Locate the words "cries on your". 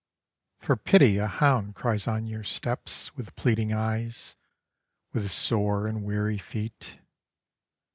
1.75-2.43